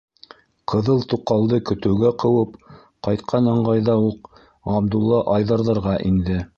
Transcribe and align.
Ҡыҙыл 0.71 1.03
туҡалды 1.11 1.59
көтөүгә 1.71 2.11
ҡыуып 2.25 2.57
ҡайтҡан 3.09 3.53
ыңғайҙа 3.55 3.99
уҡ 4.09 4.35
Ғабдулла 4.73 5.25
Айҙарҙарға 5.37 5.99
инде. 6.13 6.45